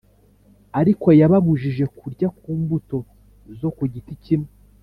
[0.79, 2.97] arko yababujije kurya ku mbuto
[3.59, 4.51] zo ku giti kimwe,